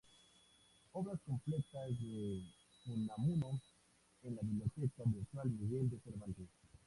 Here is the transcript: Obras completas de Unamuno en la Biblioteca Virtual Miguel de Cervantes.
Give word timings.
Obras 0.93 1.21
completas 1.23 1.89
de 1.99 2.41
Unamuno 2.87 3.61
en 4.23 4.33
la 4.35 4.41
Biblioteca 4.41 5.03
Virtual 5.05 5.51
Miguel 5.51 5.91
de 5.91 5.99
Cervantes. 5.99 6.49